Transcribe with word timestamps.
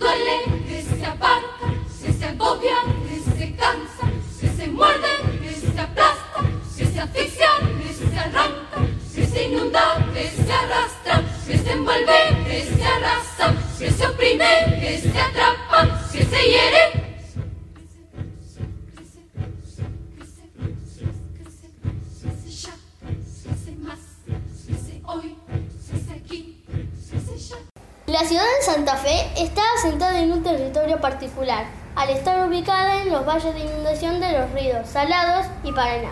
Con 0.00 0.29
La 28.10 28.24
ciudad 28.24 28.42
de 28.42 28.64
Santa 28.64 28.96
Fe 28.96 29.30
está 29.36 29.62
asentada 29.78 30.20
en 30.20 30.32
un 30.32 30.42
territorio 30.42 31.00
particular, 31.00 31.66
al 31.94 32.10
estar 32.10 32.44
ubicada 32.48 33.02
en 33.02 33.12
los 33.12 33.24
valles 33.24 33.54
de 33.54 33.60
inundación 33.60 34.18
de 34.18 34.32
los 34.32 34.50
ríos 34.50 34.88
Salados 34.88 35.46
y 35.62 35.70
Paraná. 35.70 36.10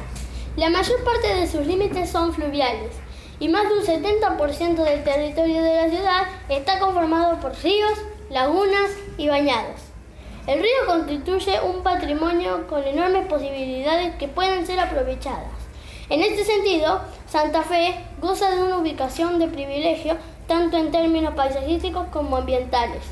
La 0.55 0.71
mayor 0.71 1.03
parte 1.03 1.35
de 1.35 1.49
sus 1.49 1.67
límites 1.67 2.09
son 2.09 2.33
fluviales 2.33 2.93
y 3.41 3.49
más 3.49 3.65
de 3.69 3.79
un 3.79 3.85
70% 3.85 4.77
del 4.77 5.03
territorio 5.03 5.61
de 5.61 5.75
la 5.75 5.89
ciudad 5.89 6.23
está 6.49 6.79
conformado 6.79 7.41
por 7.41 7.57
ríos, 7.65 7.99
lagunas 8.31 8.93
y 9.17 9.27
bañados. 9.27 9.81
El 10.47 10.61
río 10.61 10.87
constituye 10.87 11.61
un 11.63 11.83
patrimonio 11.83 12.69
con 12.69 12.85
enormes 12.85 13.27
posibilidades 13.27 14.15
que 14.15 14.29
pueden 14.29 14.65
ser 14.69 14.79
aprovechadas. 14.79 15.58
En 16.11 16.23
este 16.23 16.43
sentido, 16.43 17.03
Santa 17.29 17.63
Fe 17.63 17.95
goza 18.19 18.49
de 18.49 18.63
una 18.63 18.79
ubicación 18.79 19.39
de 19.39 19.47
privilegio 19.47 20.17
tanto 20.47 20.79
en 20.79 20.91
términos 20.91 21.35
paisajísticos 21.35 22.07
como 22.11 22.39
ambientales. 22.39 23.03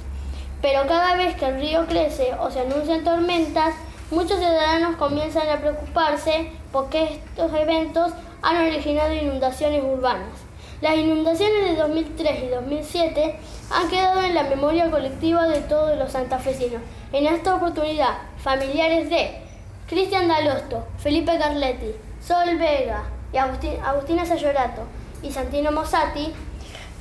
Pero 0.63 0.87
cada 0.89 1.15
vez 1.15 1.37
que 1.37 1.45
el 1.45 1.61
río 1.61 1.87
crece 1.87 2.33
o 2.41 2.51
se 2.51 2.61
anuncian 2.61 3.05
tormentas, 3.05 3.75
muchos 4.11 4.39
ciudadanos 4.39 4.97
comienzan 4.97 5.47
a 5.51 5.61
preocuparse 5.61 6.51
porque 6.73 7.21
estos 7.21 7.53
eventos 7.53 8.13
han 8.41 8.67
originado 8.67 9.13
inundaciones 9.13 9.85
urbanas. 9.85 10.33
Las 10.81 10.97
inundaciones 10.97 11.65
de 11.71 11.77
2003 11.77 12.45
y 12.45 12.49
2007 12.49 13.37
han 13.73 13.89
quedado 13.91 14.23
en 14.23 14.35
la 14.35 14.45
memoria 14.45 14.91
colectiva 14.91 15.47
de 15.47 15.61
todos 15.61 15.99
los 15.99 16.13
santafesinos. 16.13 16.81
En 17.13 17.27
esta 17.27 17.57
oportunidad, 17.57 18.17
familiares 18.39 19.11
de 19.11 19.43
Cristian 19.87 20.29
Dalosto, 20.29 20.87
Felipe 20.99 21.37
Carletti, 21.39 21.95
Sol 22.27 22.57
Vega 22.59 23.05
y 23.33 23.37
Agustina 23.37 24.27
Sayorato 24.27 24.83
y 25.23 25.31
Santino 25.31 25.71
Mossati 25.71 26.35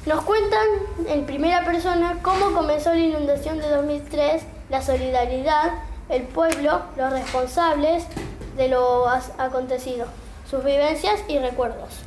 nos 0.06 0.24
cuentan 0.24 0.68
en 1.08 1.26
primera 1.26 1.66
persona 1.66 2.20
cómo 2.22 2.54
comenzó 2.54 2.92
la 2.92 3.00
inundación 3.00 3.58
de 3.58 3.68
2003, 3.70 4.44
la 4.70 4.84
solidaridad, 4.84 5.72
el 6.10 6.22
pueblo, 6.24 6.84
los 6.96 7.12
responsables 7.12 8.06
de 8.56 8.68
lo 8.68 9.08
acontecido, 9.10 10.06
sus 10.48 10.64
vivencias 10.64 11.20
y 11.28 11.40
recuerdos. 11.40 12.05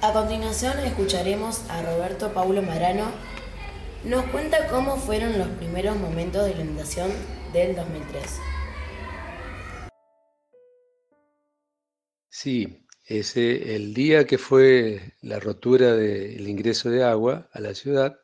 A 0.00 0.12
continuación 0.12 0.78
escucharemos 0.78 1.68
a 1.68 1.82
Roberto 1.82 2.32
Paulo 2.32 2.62
Marano. 2.62 3.10
Nos 4.04 4.24
cuenta 4.26 4.68
cómo 4.68 4.96
fueron 4.96 5.36
los 5.36 5.48
primeros 5.48 5.96
momentos 5.96 6.46
de 6.46 6.54
la 6.54 6.60
inundación 6.62 7.10
del 7.52 7.74
2003. 7.74 8.38
Sí, 12.28 12.86
ese, 13.06 13.74
el 13.74 13.92
día 13.92 14.24
que 14.24 14.38
fue 14.38 15.14
la 15.20 15.40
rotura 15.40 15.96
del 15.96 16.46
ingreso 16.46 16.90
de 16.90 17.02
agua 17.02 17.48
a 17.52 17.58
la 17.58 17.74
ciudad, 17.74 18.20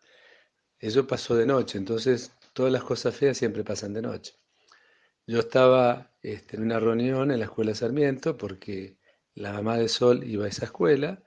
eso 0.78 1.08
pasó 1.08 1.34
de 1.34 1.46
noche, 1.46 1.76
entonces 1.76 2.30
todas 2.52 2.70
las 2.70 2.84
cosas 2.84 3.16
feas 3.16 3.36
siempre 3.36 3.64
pasan 3.64 3.94
de 3.94 4.02
noche. 4.02 4.34
Yo 5.26 5.40
estaba 5.40 6.14
este, 6.22 6.56
en 6.56 6.62
una 6.62 6.78
reunión 6.78 7.32
en 7.32 7.40
la 7.40 7.46
escuela 7.46 7.74
Sarmiento 7.74 8.36
porque 8.36 8.96
la 9.34 9.52
mamá 9.52 9.76
de 9.76 9.88
Sol 9.88 10.22
iba 10.22 10.44
a 10.44 10.48
esa 10.48 10.66
escuela 10.66 11.23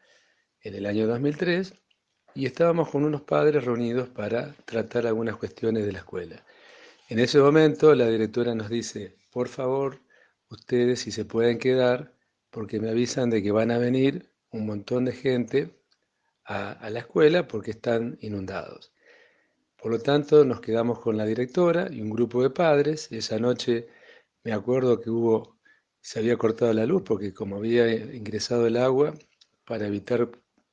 en 0.67 0.75
el 0.75 0.85
año 0.85 1.07
2003 1.07 1.73
y 2.35 2.45
estábamos 2.45 2.89
con 2.89 3.05
unos 3.05 3.21
padres 3.21 3.63
reunidos 3.63 4.09
para 4.09 4.53
tratar 4.65 5.07
algunas 5.07 5.37
cuestiones 5.37 5.85
de 5.85 5.93
la 5.93 5.99
escuela. 5.99 6.43
En 7.07 7.19
ese 7.19 7.39
momento 7.39 7.95
la 7.95 8.09
directora 8.09 8.53
nos 8.53 8.69
dice, 8.69 9.15
por 9.31 9.47
favor, 9.47 10.01
ustedes 10.49 10.99
si 10.99 11.11
se 11.11 11.23
pueden 11.23 11.57
quedar, 11.57 12.13
porque 12.49 12.81
me 12.81 12.89
avisan 12.89 13.29
de 13.29 13.41
que 13.41 13.51
van 13.51 13.71
a 13.71 13.77
venir 13.77 14.29
un 14.51 14.65
montón 14.65 15.05
de 15.05 15.13
gente 15.13 15.69
a, 16.43 16.73
a 16.73 16.89
la 16.89 16.99
escuela 16.99 17.47
porque 17.47 17.71
están 17.71 18.17
inundados. 18.19 18.91
Por 19.81 19.91
lo 19.91 19.99
tanto, 19.99 20.43
nos 20.43 20.59
quedamos 20.59 20.99
con 20.99 21.15
la 21.15 21.25
directora 21.25 21.87
y 21.89 22.01
un 22.01 22.09
grupo 22.09 22.43
de 22.43 22.49
padres. 22.49 23.09
Esa 23.11 23.39
noche 23.39 23.87
me 24.43 24.51
acuerdo 24.51 24.99
que 24.99 25.09
hubo, 25.09 25.57
se 26.01 26.19
había 26.19 26.35
cortado 26.35 26.73
la 26.73 26.85
luz 26.85 27.03
porque 27.03 27.33
como 27.33 27.55
había 27.55 27.89
ingresado 28.13 28.67
el 28.67 28.75
agua, 28.75 29.13
para 29.65 29.87
evitar 29.87 30.29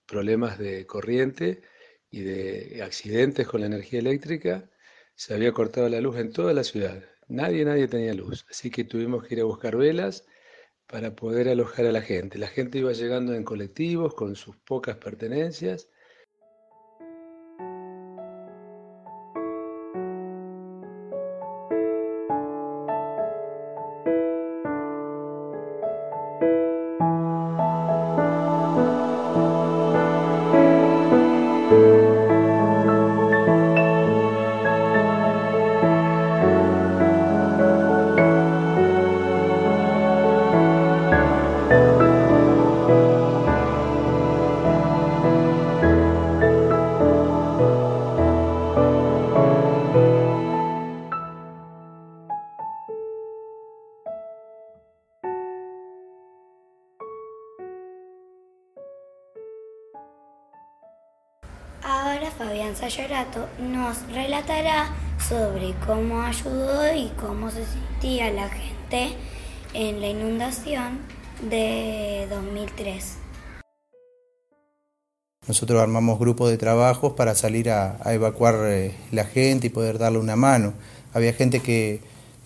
problemas 0.06 0.58
de 0.58 0.86
corriente 0.86 1.62
y 2.10 2.22
de 2.22 2.82
accidentes 2.82 3.46
con 3.46 3.60
la 3.60 3.66
energía 3.66 4.00
eléctrica, 4.00 4.70
se 5.14 5.34
había 5.34 5.52
cortado 5.52 5.88
la 5.88 6.00
luz 6.00 6.18
en 6.18 6.32
toda 6.32 6.52
la 6.52 6.64
ciudad. 6.64 7.02
Nadie, 7.28 7.64
nadie 7.64 7.88
tenía 7.88 8.14
luz. 8.14 8.46
Así 8.50 8.70
que 8.70 8.84
tuvimos 8.84 9.24
que 9.24 9.34
ir 9.34 9.40
a 9.40 9.44
buscar 9.44 9.76
velas 9.76 10.26
para 10.86 11.14
poder 11.16 11.48
alojar 11.48 11.86
a 11.86 11.92
la 11.92 12.02
gente. 12.02 12.38
La 12.38 12.48
gente 12.48 12.78
iba 12.78 12.92
llegando 12.92 13.34
en 13.34 13.44
colectivos 13.44 14.14
con 14.14 14.36
sus 14.36 14.56
pocas 14.56 14.96
pertenencias 14.96 15.88
Fabián 62.38 62.74
Sayorato 62.74 63.46
nos 63.60 64.06
relatará 64.12 64.88
sobre 65.28 65.72
cómo 65.86 66.22
ayudó 66.22 66.92
y 66.92 67.08
cómo 67.10 67.50
se 67.50 67.64
sentía 67.64 68.32
la 68.32 68.48
gente 68.48 69.16
en 69.72 70.00
la 70.00 70.08
inundación 70.08 70.98
de 71.48 72.26
2003. 72.28 73.18
Nosotros 75.46 75.80
armamos 75.80 76.18
grupos 76.18 76.50
de 76.50 76.58
trabajos 76.58 77.12
para 77.12 77.34
salir 77.34 77.70
a, 77.70 77.98
evacuar 78.06 78.56
eh, 78.64 78.96
la 79.12 79.24
gente 79.24 79.68
y 79.68 79.70
poder 79.70 79.98
darle 79.98 80.18
una 80.18 80.36
mano. 80.36 80.72
Había 81.12 81.34
gente 81.34 81.60
que, 81.60 82.00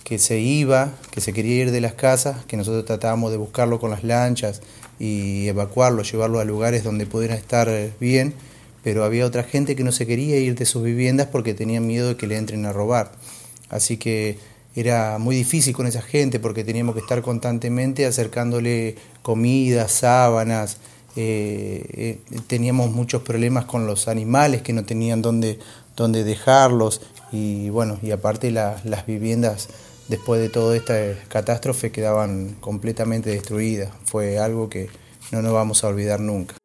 que 0.05 0.19
se 0.19 0.40
iba, 0.40 0.93
que 1.11 1.20
se 1.23 1.32
quería 1.32 1.62
ir 1.62 1.70
de 1.70 1.81
las 1.81 1.94
casas, 1.94 2.44
que 2.44 2.56
nosotros 2.58 2.85
tratábamos 2.85 3.31
de 3.31 3.38
buscarlo 3.38 3.79
con 3.79 3.90
las 3.90 4.05
lanchas 4.05 4.61
y 4.99 5.46
evacuarlo, 5.49 6.02
llevarlo 6.02 6.40
a 6.40 6.44
lugares 6.44 6.85
donde 6.85 7.06
pudieran 7.06 7.38
estar 7.38 7.69
eh, 7.69 7.93
bien, 8.00 8.35
pero 8.88 9.05
había 9.05 9.26
otra 9.26 9.43
gente 9.43 9.76
que 9.76 9.85
no 9.85 9.93
se 9.93 10.06
quería 10.06 10.38
ir 10.38 10.55
de 10.55 10.64
sus 10.64 10.82
viviendas 10.82 11.26
porque 11.26 11.52
tenían 11.52 11.87
miedo 11.87 12.08
de 12.08 12.17
que 12.17 12.26
le 12.26 12.38
entren 12.38 12.64
a 12.64 12.73
robar. 12.73 13.12
Así 13.69 13.99
que 13.99 14.38
era 14.75 15.19
muy 15.19 15.37
difícil 15.37 15.76
con 15.76 15.87
esa 15.87 16.00
gente 16.00 16.40
porque 16.40 16.64
teníamos 16.64 16.94
que 16.94 17.02
estar 17.02 17.20
constantemente 17.20 18.06
acercándole 18.06 18.96
comida, 19.20 19.88
sábanas, 19.88 20.79
eh, 21.17 21.85
eh, 21.93 22.40
teníamos 22.46 22.90
muchos 22.90 23.20
problemas 23.20 23.67
con 23.67 23.87
los 23.87 24.08
animales 24.08 24.62
que 24.62 24.73
no 24.73 24.87
tenían 24.87 25.20
dónde, 25.20 25.58
dónde 25.94 26.25
dejarlos 26.25 27.02
y 27.31 27.69
bueno, 27.69 27.99
y 28.02 28.12
aparte 28.12 28.50
las 28.50 29.05
viviendas 29.06 29.69
después 30.08 30.40
de 30.40 30.49
toda 30.49 30.75
esta 30.75 30.94
catástrofe 31.29 31.93
quedaban 31.93 32.56
completamente 32.58 33.29
destruidas. 33.29 33.90
Fue 34.06 34.38
algo 34.38 34.70
que 34.70 34.88
no 35.31 35.43
nos 35.43 35.52
vamos 35.52 35.85
a 35.85 35.88
olvidar 35.88 36.20
nunca. 36.20 36.57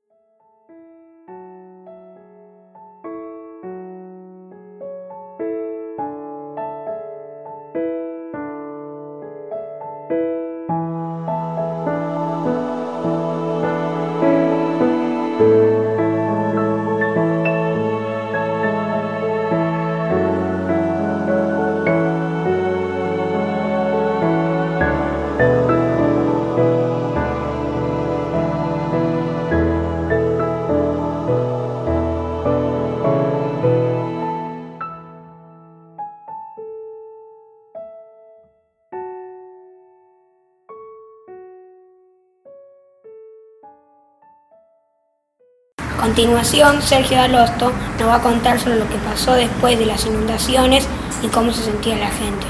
Continuación, 46.13 46.79
Sergio 46.83 47.19
Alosto 47.19 47.71
nos 47.97 48.07
va 48.07 48.17
a 48.17 48.21
contar 48.21 48.59
sobre 48.59 48.77
lo 48.77 48.87
que 48.87 48.97
pasó 48.97 49.33
después 49.33 49.79
de 49.79 49.87
las 49.87 50.05
inundaciones 50.05 50.87
y 51.23 51.27
cómo 51.29 51.51
se 51.51 51.63
sentía 51.63 51.97
la 51.97 52.11
gente. 52.11 52.45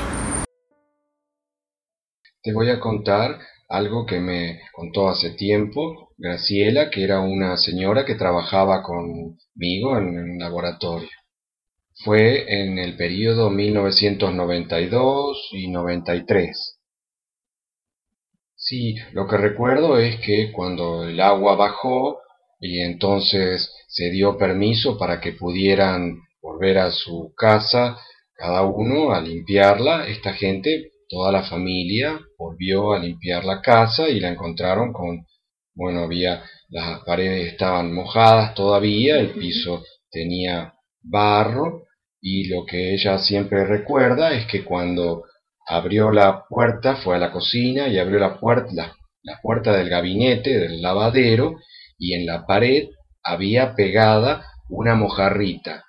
Te 2.42 2.52
voy 2.52 2.70
a 2.70 2.82
contar 2.82 3.40
algo 3.70 4.06
que 4.06 4.20
me 4.20 4.60
contó 4.74 5.08
hace 5.08 5.30
tiempo 5.30 6.10
Graciela, 6.18 6.90
que 6.90 7.06
era 7.06 7.22
una 7.22 7.56
señora 7.56 8.04
que 8.04 8.16
trabajaba 8.16 8.84
conmigo 8.84 9.98
en 9.98 10.10
un 10.10 10.40
laboratorio. 10.40 11.08
Fue 12.04 12.62
en 12.62 12.80
el 12.80 12.98
periodo 12.98 13.50
1992 13.50 15.52
y 15.54 15.72
93. 15.72 16.82
Sí, 18.56 18.96
lo 19.14 19.26
que 19.26 19.38
recuerdo 19.38 20.00
es 20.00 20.20
que 20.20 20.52
cuando 20.52 21.06
el 21.06 21.22
agua 21.22 21.56
bajó, 21.56 22.23
y 22.64 22.82
entonces 22.82 23.74
se 23.90 24.10
dio 24.10 24.38
permiso 24.38 24.98
para 24.98 25.20
que 25.20 25.34
pudieran 25.34 26.22
volver 26.42 26.78
a 26.78 26.92
su 26.92 27.34
casa 27.36 27.98
cada 28.36 28.64
uno 28.64 29.12
a 29.12 29.20
limpiarla. 29.20 30.08
Esta 30.08 30.32
gente, 30.32 30.92
toda 31.10 31.34
la 31.34 31.44
familia, 31.44 32.22
volvió 32.38 32.94
a 32.94 33.00
limpiar 33.00 33.44
la 33.44 33.62
casa 33.62 34.08
y 34.08 34.22
la 34.22 34.30
encontraron 34.30 34.94
con, 34.94 35.26
bueno, 35.76 36.04
había, 36.06 36.42
las 36.70 37.02
paredes 37.04 37.52
estaban 37.52 37.94
mojadas 37.94 38.56
todavía, 38.56 39.20
el 39.20 39.32
piso 39.32 39.84
tenía 40.10 40.74
barro 41.02 41.84
y 42.22 42.48
lo 42.48 42.66
que 42.66 42.94
ella 42.94 43.18
siempre 43.18 43.66
recuerda 43.66 44.34
es 44.34 44.46
que 44.48 44.64
cuando 44.64 45.24
abrió 45.68 46.12
la 46.12 46.46
puerta, 46.48 46.96
fue 46.96 47.18
a 47.18 47.20
la 47.20 47.34
cocina 47.34 47.90
y 47.90 47.98
abrió 47.98 48.20
la 48.20 48.40
puerta, 48.40 48.96
la 49.22 49.40
puerta 49.42 49.76
del 49.76 49.90
gabinete, 49.90 50.58
del 50.60 50.82
lavadero, 50.82 51.58
y 52.04 52.16
en 52.16 52.26
la 52.26 52.46
pared 52.46 52.90
había 53.24 53.76
pegada 53.76 54.46
una 54.68 54.94
mojarrita. 54.94 55.86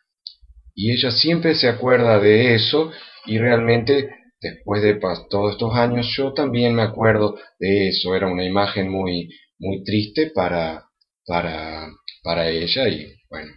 Y 0.73 0.93
ella 0.93 1.11
siempre 1.11 1.57
se 1.57 1.69
acuerda 1.69 2.21
de 2.21 2.55
eso 2.55 2.93
y 3.27 3.39
realmente 3.39 4.11
después 4.41 4.81
de 4.83 4.95
todos 5.29 5.53
estos 5.53 5.75
años 5.75 6.07
yo 6.17 6.33
también 6.33 6.73
me 6.77 6.83
acuerdo 6.83 7.37
de 7.59 7.89
eso. 7.89 8.15
Era 8.15 8.29
una 8.29 8.45
imagen 8.45 8.89
muy, 8.91 9.29
muy 9.59 9.83
triste 9.83 10.31
para, 10.33 10.85
para, 11.27 11.89
para 12.23 12.49
ella 12.49 12.89
y 12.89 13.13
bueno, 13.29 13.51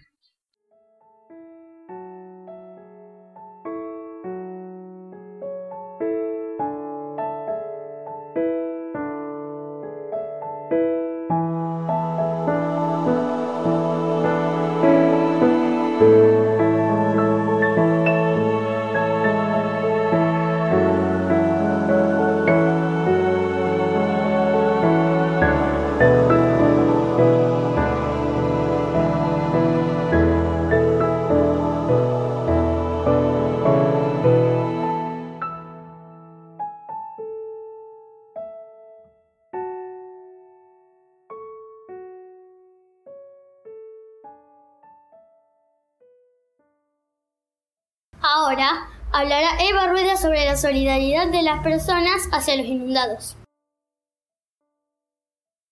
Ahora 48.40 48.88
hablará 49.12 49.58
Eva 49.68 49.88
Rueda 49.88 50.16
sobre 50.16 50.46
la 50.46 50.56
solidaridad 50.56 51.32
de 51.32 51.42
las 51.42 51.64
personas 51.64 52.30
hacia 52.32 52.56
los 52.56 52.68
inundados. 52.68 53.36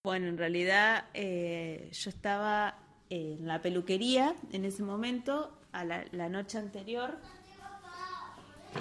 Bueno, 0.03 0.29
en 0.29 0.37
realidad 0.39 1.05
eh, 1.13 1.91
yo 1.91 2.09
estaba 2.09 2.79
en 3.11 3.45
la 3.45 3.61
peluquería 3.61 4.33
en 4.51 4.65
ese 4.65 4.81
momento, 4.81 5.55
a 5.73 5.83
la, 5.85 6.29
noche 6.29 6.57
anterior. 6.57 7.19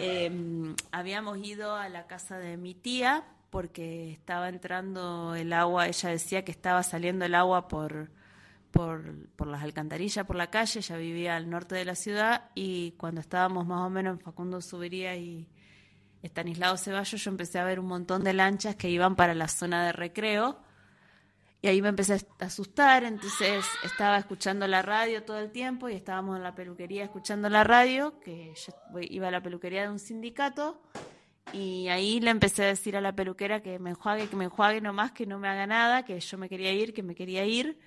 Em, 0.01 0.75
habíamos 0.91 1.37
ido 1.37 1.77
a 1.77 1.91
la 1.91 2.07
casa 2.07 2.39
de 2.39 2.57
mi 2.57 2.73
tía 2.73 3.25
porque 3.51 4.13
estaba 4.13 4.49
entrando 4.49 5.35
el 5.35 5.53
agua, 5.53 5.89
ella 5.89 6.09
decía 6.09 6.43
que 6.43 6.53
estaba 6.53 6.83
saliendo 6.85 7.27
el 7.27 7.35
agua 7.35 7.69
por, 7.69 8.09
por, 8.75 9.29
por, 9.37 9.47
las 9.47 9.63
alcantarillas, 9.63 10.27
por 10.27 10.35
la 10.35 10.51
calle, 10.51 10.81
ella 10.81 10.97
vivía 10.97 11.37
al 11.37 11.49
norte 11.49 11.77
de 11.77 11.85
la 11.85 11.95
ciudad 11.95 12.51
y 12.57 12.91
cuando 12.99 13.21
estábamos 13.21 13.67
más 13.67 13.81
o 13.83 13.89
menos 13.89 14.15
en 14.15 14.21
Facundo 14.21 14.61
Subiría 14.61 15.15
y 15.17 15.49
Estanislao 16.23 16.77
Ceballos, 16.77 17.23
yo 17.23 17.31
empecé 17.31 17.61
a 17.61 17.65
ver 17.65 17.79
un 17.79 17.87
montón 17.87 18.25
de 18.25 18.33
lanchas 18.33 18.75
que 18.75 18.91
iban 18.91 19.15
para 19.15 19.33
la 19.33 19.47
zona 19.47 19.87
de 19.87 19.93
recreo 19.93 20.59
y 21.63 21.69
ahí 21.69 21.81
me 21.81 21.89
empecé 21.89 22.15
a 22.41 22.47
asustar, 22.47 23.05
entonces 23.05 23.65
estaba 23.85 24.19
escuchando 24.19 24.67
la 24.67 24.83
radio 24.83 25.23
todo 25.23 25.39
el 25.39 25.53
tiempo 25.53 25.89
y 25.89 25.95
estábamos 25.95 26.37
en 26.37 26.43
la 26.43 26.57
peluquería 26.57 27.05
escuchando 27.05 27.49
la 27.49 27.63
radio, 27.63 28.19
que 28.19 28.55
yo 28.57 29.01
iba 29.03 29.29
a 29.29 29.31
la 29.31 29.41
peluquería 29.41 29.83
de 29.83 29.91
un 29.91 30.01
sindicato 30.01 30.83
y 31.53 31.87
ahí 31.89 32.19
le 32.19 32.31
empecé 32.31 32.65
a 32.65 32.67
decir 32.67 32.97
a 32.97 33.01
la 33.01 33.15
peluquera 33.15 33.63
que 33.63 33.79
me 33.79 33.91
enjuague, 33.91 34.29
que 34.29 34.35
me 34.35 34.47
enjuague 34.47 34.81
nomás, 34.81 35.13
que 35.13 35.27
no 35.27 35.39
me 35.39 35.47
haga 35.47 35.69
nada, 35.69 36.05
que 36.05 36.19
yo 36.19 36.39
me 36.39 36.49
quería 36.49 36.73
ir, 36.73 36.93
que 36.93 37.05
me 37.05 37.15
quería 37.15 37.47
ir 37.47 37.79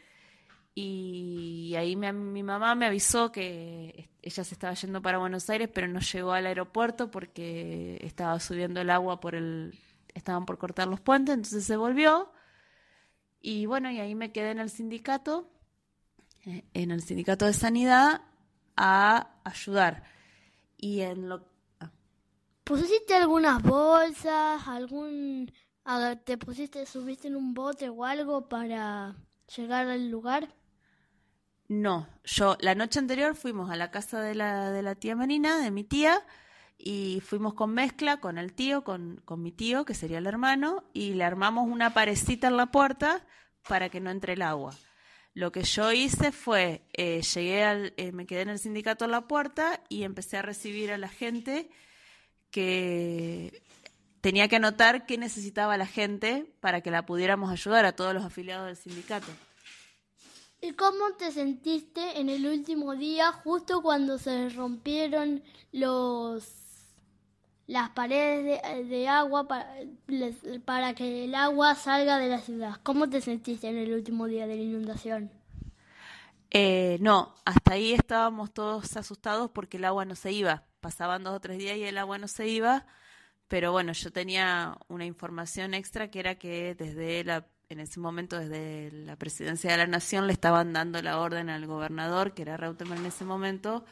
y 0.79 1.73
ahí 1.75 1.95
mi 1.95 2.43
mamá 2.43 2.75
me 2.75 2.85
avisó 2.85 3.31
que 3.31 4.11
ella 4.21 4.43
se 4.43 4.53
estaba 4.53 4.75
yendo 4.75 5.01
para 5.01 5.17
Buenos 5.17 5.49
Aires, 5.49 5.71
pero 5.73 5.87
no 5.87 5.99
llegó 6.01 6.33
al 6.33 6.45
aeropuerto 6.45 7.09
porque 7.09 7.97
estaba 8.03 8.39
subiendo 8.39 8.79
el 8.79 8.91
agua 8.91 9.19
por 9.19 9.33
el, 9.33 9.75
estaban 10.13 10.45
por 10.45 10.59
cortar 10.59 10.87
los 10.87 11.01
puentes, 11.01 11.33
entonces 11.33 11.63
se 11.63 11.77
volvió. 11.77 12.31
Y 13.41 13.65
bueno, 13.65 13.89
y 13.89 13.99
ahí 13.99 14.13
me 14.13 14.31
quedé 14.31 14.51
en 14.51 14.59
el 14.59 14.69
sindicato, 14.69 15.49
eh, 16.45 16.63
en 16.75 16.91
el 16.91 17.01
sindicato 17.01 17.47
de 17.47 17.53
sanidad, 17.53 18.21
a 18.75 19.31
ayudar. 19.45 20.03
Y 20.77 21.01
en 21.01 21.27
lo 21.27 21.43
ah. 21.79 21.89
¿Pusiste 22.63 23.15
algunas 23.15 23.63
bolsas? 23.63 24.67
algún 24.67 25.51
¿Te 26.23 26.37
pusiste, 26.37 26.85
subiste 26.85 27.29
en 27.29 27.35
un 27.35 27.55
bote 27.55 27.89
o 27.89 28.05
algo 28.05 28.47
para 28.47 29.15
llegar 29.55 29.87
al 29.87 30.11
lugar? 30.11 30.53
No, 31.67 32.07
yo 32.23 32.57
la 32.61 32.75
noche 32.75 32.99
anterior 32.99 33.35
fuimos 33.35 33.69
a 33.69 33.75
la 33.75 33.91
casa 33.91 34.21
de 34.21 34.35
la, 34.35 34.71
de 34.71 34.81
la 34.81 34.95
tía 34.95 35.15
Marina, 35.15 35.57
de 35.59 35.69
mi 35.69 35.83
tía, 35.83 36.25
y 36.77 37.21
fuimos 37.25 37.55
con 37.55 37.73
mezcla 37.73 38.21
con 38.21 38.37
el 38.37 38.53
tío, 38.53 38.83
con, 38.83 39.21
con 39.25 39.41
mi 39.41 39.51
tío, 39.51 39.83
que 39.83 39.93
sería 39.93 40.19
el 40.19 40.27
hermano, 40.27 40.85
y 40.93 41.13
le 41.13 41.25
armamos 41.25 41.67
una 41.67 41.93
parecita 41.93 42.47
en 42.47 42.57
la 42.57 42.67
puerta 42.67 43.25
para 43.67 43.89
que 43.89 43.99
no 43.99 44.11
entre 44.11 44.33
el 44.33 44.43
agua. 44.43 44.73
Lo 45.33 45.51
que 45.51 45.63
yo 45.63 45.91
hice 45.91 46.31
fue, 46.31 46.87
eh, 46.93 47.21
llegué 47.21 47.63
al, 47.63 47.93
eh, 47.97 48.11
me 48.11 48.25
quedé 48.25 48.41
en 48.41 48.49
el 48.49 48.59
sindicato 48.59 49.05
en 49.05 49.11
la 49.11 49.27
puerta 49.27 49.81
y 49.89 50.03
empecé 50.03 50.37
a 50.37 50.41
recibir 50.41 50.91
a 50.91 50.97
la 50.97 51.09
gente 51.09 51.69
que 52.49 53.61
tenía 54.21 54.47
que 54.47 54.55
anotar 54.55 55.05
qué 55.05 55.17
necesitaba 55.17 55.77
la 55.77 55.85
gente 55.85 56.51
para 56.59 56.81
que 56.81 56.91
la 56.91 57.05
pudiéramos 57.05 57.51
ayudar 57.51 57.85
a 57.85 57.95
todos 57.95 58.13
los 58.13 58.25
afiliados 58.25 58.67
del 58.67 58.77
sindicato. 58.77 59.27
¿Y 60.59 60.73
cómo 60.73 61.13
te 61.17 61.31
sentiste 61.31 62.19
en 62.19 62.29
el 62.29 62.47
último 62.47 62.95
día, 62.95 63.31
justo 63.31 63.81
cuando 63.81 64.17
se 64.17 64.49
rompieron 64.49 65.43
los 65.71 66.57
las 67.67 67.89
paredes 67.89 68.89
de, 68.89 69.07
agua 69.09 69.47
para, 69.47 69.75
para, 70.63 70.93
que 70.93 71.25
el 71.25 71.35
agua 71.35 71.75
salga 71.75 72.17
de 72.17 72.29
la 72.29 72.39
ciudad. 72.39 72.77
¿Cómo 72.81 73.09
te 73.09 73.19
sentiste 73.19 73.67
en 73.67 73.77
el 73.77 73.93
último 73.93 74.25
día 74.27 74.47
de 74.47 74.55
la 74.55 74.61
inundación? 74.61 75.29
Eh, 76.49 76.97
no, 77.01 77.35
hasta 77.43 77.73
ahí 77.73 77.91
estábamos 77.91 78.53
todos 78.53 78.95
asustados 78.95 79.51
porque 79.51 79.75
el 79.75 79.85
agua 79.85 80.05
no 80.05 80.15
se 80.15 80.31
iba. 80.31 80.63
Pasaban 80.79 81.25
dos 81.25 81.35
o 81.35 81.39
tres 81.41 81.57
días 81.57 81.77
y 81.77 81.83
el 81.83 81.97
agua 81.97 82.17
no 82.17 82.29
se 82.29 82.47
iba, 82.47 82.85
pero 83.49 83.73
bueno, 83.73 83.91
yo 83.91 84.11
tenía 84.11 84.77
una 84.87 85.05
información 85.05 85.73
extra 85.73 86.09
que 86.09 86.19
era 86.19 86.35
que 86.35 86.73
desde 86.73 87.25
la, 87.25 87.47
en 87.69 87.79
ese 87.81 87.99
momento, 87.99 88.39
desde 88.39 88.91
la 88.91 89.17
presidencia 89.17 89.71
de 89.71 89.77
la 89.77 89.87
nación, 89.87 90.27
le 90.27 90.33
estaban 90.33 90.71
dando 90.71 91.01
la 91.01 91.19
orden 91.19 91.49
al 91.49 91.65
gobernador, 91.65 92.33
que 92.33 92.43
era 92.43 92.55
Reutemann 92.55 92.99
en 92.99 93.07
ese 93.07 93.25
momento, 93.25 93.83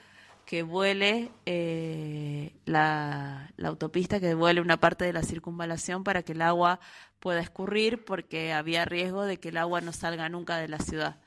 que 0.46 0.64
vuele 0.64 1.32
eh, 1.46 2.56
la, 2.66 3.52
autopista, 3.64 4.20
que 4.20 4.34
vuele 4.34 4.62
una 4.62 4.80
parte 4.80 5.04
de 5.04 5.12
la 5.12 5.24
circunvalación 5.24 6.04
para 6.04 6.24
que 6.24 6.32
el 6.32 6.42
agua 6.42 6.80
pueda 7.20 7.42
escurrir, 7.42 8.06
porque 8.06 8.54
había 8.54 8.86
riesgo 8.86 9.24
de 9.24 9.40
que 9.40 9.50
el 9.50 9.58
agua 9.58 9.82
no 9.82 9.92
salga 9.92 10.30
nunca 10.30 10.58
de 10.58 10.70
la 10.70 10.80
ciudad. 10.80 11.20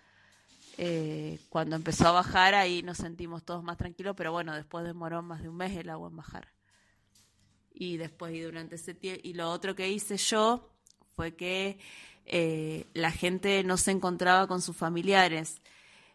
Eh, 0.78 1.40
cuando 1.50 1.76
empezó 1.76 2.08
a 2.08 2.12
bajar, 2.12 2.54
ahí 2.54 2.82
nos 2.82 2.96
sentimos 2.98 3.44
todos 3.44 3.62
más 3.62 3.76
tranquilos, 3.76 4.14
pero 4.16 4.32
bueno, 4.32 4.54
después 4.54 4.86
demoró 4.86 5.20
más 5.22 5.42
de 5.42 5.50
un 5.50 5.56
mes 5.56 5.76
el 5.76 5.90
agua 5.90 6.08
en 6.08 6.16
bajar. 6.16 6.48
Y 7.74 7.98
después, 7.98 8.34
y 8.34 8.40
durante 8.40 8.76
ese 8.76 8.94
tiempo, 8.94 9.20
y 9.22 9.34
lo 9.34 9.50
otro 9.50 9.74
que 9.74 9.90
hice 9.90 10.16
yo 10.16 10.72
fue 11.14 11.34
que 11.34 11.78
eh, 12.28 12.86
la 12.94 13.10
gente 13.10 13.64
no 13.64 13.76
se 13.76 13.90
encontraba 13.90 14.46
con 14.46 14.62
sus 14.62 14.76
familiares. 14.76 15.60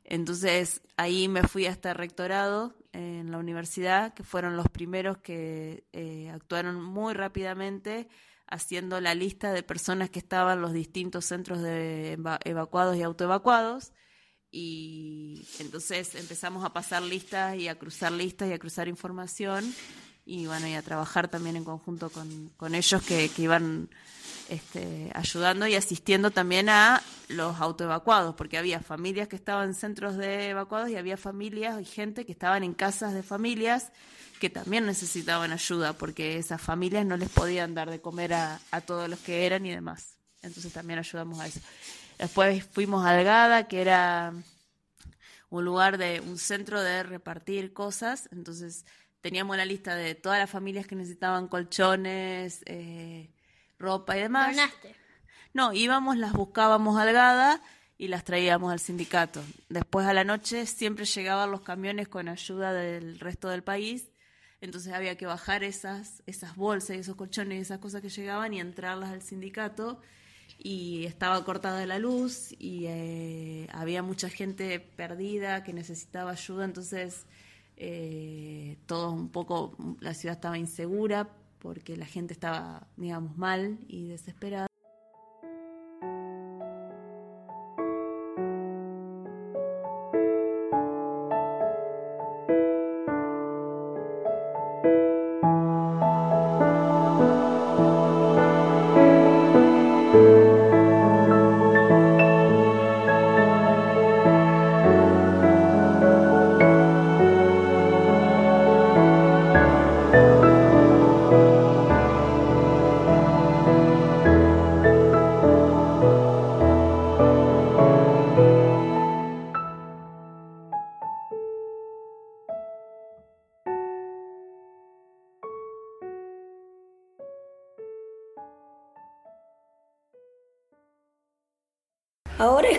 Entonces 0.04 0.82
ahí 0.98 1.28
me 1.28 1.44
fui 1.44 1.66
hasta 1.66 1.92
el 1.92 1.98
rectorado 1.98 2.76
en 2.92 3.32
la 3.32 3.38
universidad, 3.38 4.14
que 4.14 4.24
fueron 4.24 4.56
los 4.56 4.70
primeros 4.70 5.18
que 5.18 5.84
eh, 5.94 6.30
actuaron 6.34 6.82
muy 6.82 7.14
rápidamente 7.14 8.08
haciendo 8.48 9.02
la 9.02 9.16
lista 9.16 9.52
de 9.52 9.64
personas 9.64 10.10
que 10.12 10.20
estaban 10.20 10.58
en 10.58 10.62
los 10.62 10.74
distintos 10.74 11.26
centros 11.26 11.62
de 11.62 12.20
evacuados 12.44 12.96
y 12.96 13.02
autoevacuados. 13.02 13.94
Y 14.52 15.48
entonces 15.58 16.14
empezamos 16.14 16.64
a 16.64 16.74
pasar 16.74 17.02
listas 17.02 17.58
y 17.58 17.68
a 17.68 17.80
cruzar 17.80 18.12
listas 18.12 18.50
y 18.50 18.54
a 18.54 18.60
cruzar 18.60 18.88
información 18.88 19.74
y 20.26 20.46
bueno, 20.46 20.68
y 20.68 20.76
a 20.76 20.84
trabajar 20.84 21.28
también 21.28 21.56
en 21.56 21.64
conjunto 21.64 22.12
con, 22.12 22.50
con 22.56 22.76
ellos 22.76 23.02
que, 23.02 23.30
que 23.30 23.42
iban 23.42 23.90
este, 24.50 25.12
ayudando 25.14 25.68
y 25.68 25.76
asistiendo 25.76 26.32
también 26.32 26.70
a 26.70 27.02
los 27.30 27.60
autoevacuados, 27.60 28.36
porque 28.36 28.58
había 28.58 28.80
familias 28.80 29.28
que 29.28 29.36
estaban 29.36 29.70
en 29.70 29.74
centros 29.74 30.18
de 30.18 30.50
evacuados 30.50 30.90
y 30.90 30.96
había 30.96 31.18
familias 31.18 31.82
y 31.82 31.86
gente 31.86 32.26
que 32.26 32.32
estaban 32.32 32.64
en 32.64 32.74
casas 32.74 33.14
de 33.14 33.24
familias 33.24 33.92
que 34.40 34.50
también 34.50 34.86
necesitaban 34.86 35.52
ayuda, 35.52 35.94
porque 35.94 36.38
esas 36.38 36.62
familias 36.62 37.06
no 37.06 37.16
les 37.16 37.30
podían 37.30 37.74
dar 37.74 37.90
de 37.90 38.02
comer 38.02 38.34
a, 38.34 38.60
a 38.72 38.82
todos 38.82 39.10
los 39.10 39.20
que 39.20 39.46
eran 39.46 39.66
y 39.66 39.72
demás. 39.72 40.18
Entonces 40.42 40.74
también 40.74 41.00
ayudamos 41.00 41.40
a 41.40 41.48
eso. 41.48 41.62
Después 42.20 42.64
fuimos 42.66 43.06
a 43.06 43.12
Algada, 43.12 43.68
que 43.68 43.82
era 43.82 44.34
un 45.50 45.66
lugar 45.66 45.98
de 45.98 46.20
un 46.20 46.38
centro 46.38 46.82
de 46.82 47.04
repartir 47.04 47.74
cosas, 47.74 48.28
entonces 48.32 48.86
teníamos 49.22 49.56
la 49.56 49.66
lista 49.66 49.96
de 49.96 50.16
todas 50.16 50.40
las 50.40 50.50
familias 50.50 50.88
que 50.88 50.96
necesitaban 50.96 51.48
colchones, 51.48 52.62
eh, 52.66 53.33
ropa 53.84 54.18
y 54.18 54.22
demás. 54.22 54.58
No, 55.54 55.74
íbamos, 55.74 56.18
las 56.18 56.34
buscábamos 56.34 56.98
algada 56.98 57.62
y 57.98 58.08
las 58.08 58.24
traíamos 58.24 58.72
al 58.72 58.80
sindicato. 58.80 59.44
Después 59.70 60.08
a 60.08 60.14
la 60.14 60.24
noche 60.24 60.66
siempre 60.66 61.06
llegaban 61.06 61.52
los 61.52 61.62
camiones 61.62 62.08
con 62.08 62.28
ayuda 62.28 62.74
del 62.74 63.20
resto 63.20 63.50
del 63.50 63.62
país, 63.62 64.10
entonces 64.62 64.94
había 64.94 65.16
que 65.18 65.26
bajar 65.26 65.64
esas, 65.64 66.24
esas 66.26 66.56
bolsas 66.56 66.96
y 66.96 67.00
esos 67.00 67.16
colchones 67.16 67.58
y 67.58 67.62
esas 67.62 67.80
cosas 67.80 68.02
que 68.02 68.10
llegaban 68.10 68.54
y 68.54 68.62
entrarlas 68.62 69.12
al 69.12 69.22
sindicato 69.22 70.00
y 70.58 71.06
estaba 71.06 71.44
cortada 71.44 71.86
la 71.86 72.00
luz 72.00 72.54
y 72.58 72.86
eh, 72.88 73.68
había 73.74 74.02
mucha 74.02 74.30
gente 74.30 74.80
perdida 74.80 75.64
que 75.64 75.74
necesitaba 75.74 76.32
ayuda, 76.32 76.66
entonces 76.66 77.26
eh, 77.76 78.78
todo 78.86 79.12
un 79.12 79.30
poco, 79.30 79.76
la 80.00 80.14
ciudad 80.14 80.38
estaba 80.38 80.58
insegura, 80.58 81.30
porque 81.64 81.98
la 81.98 82.06
gente 82.06 82.34
estaba, 82.34 82.88
digamos, 82.98 83.38
mal 83.38 83.80
y 83.88 84.10
desesperada. 84.10 84.68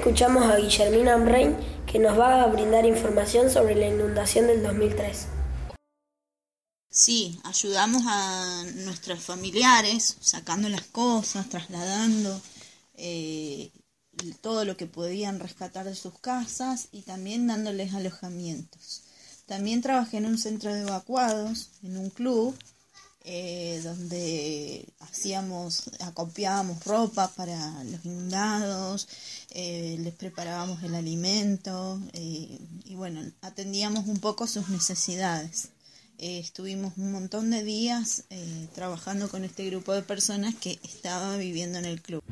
Escuchamos 0.05 0.45
a 0.45 0.59
Guillermina 0.59 1.15
Amrein 1.15 1.57
que 1.87 1.99
nos 1.99 2.19
va 2.19 2.43
a 2.43 2.47
brindar 2.49 2.85
información 2.85 3.51
sobre 3.51 3.75
la 3.75 3.87
inundación 3.87 4.47
del 4.49 4.63
2003. 4.63 5.29
Sí, 6.91 7.41
ayudamos 7.43 8.03
a 8.07 8.65
nuestros 8.85 9.21
familiares 9.21 10.19
sacando 10.21 10.69
las 10.69 10.83
cosas, 10.83 11.49
trasladando 11.49 12.39
eh, 12.97 13.71
todo 14.43 14.67
lo 14.67 14.77
que 14.77 14.85
podían 14.85 15.41
rescatar 15.41 15.87
de 15.87 15.95
sus 15.95 16.19
casas 16.19 16.89
y 16.93 17.01
también 17.01 17.47
dándoles 17.47 17.95
alojamientos. 17.95 19.05
También 19.47 19.81
trabajé 19.81 20.19
en 20.19 20.27
un 20.27 20.37
centro 20.37 20.75
de 20.75 20.83
evacuados, 20.83 21.71
en 21.83 21.97
un 21.97 22.11
club, 22.11 22.55
eh, 23.27 23.81
donde 23.83 24.87
hacíamos, 25.01 25.85
acopiábamos 26.01 26.85
ropa 26.85 27.33
para 27.35 27.83
los 27.85 28.05
inundados, 28.05 29.09
eh, 29.49 29.97
les 29.99 30.13
preparábamos 30.13 30.83
el 30.83 30.95
alimento 30.95 31.99
eh, 32.13 32.59
y 32.85 32.95
bueno, 32.97 33.23
atendíamos 33.41 34.09
un 34.09 34.19
poco 34.19 34.47
sus 34.47 34.69
necesidades. 34.69 35.71
estuvimos 36.19 36.93
un 36.99 37.13
montón 37.13 37.51
de 37.51 37.65
días 37.65 38.25
trabajando 38.75 39.29
con 39.31 39.45
este 39.45 39.67
grupo 39.71 39.95
de 39.95 40.03
personas 40.03 40.55
que 40.55 40.79
estaba 40.83 41.37
viviendo 41.39 41.79
en 41.79 41.87
el 41.87 42.03
club. 42.03 42.23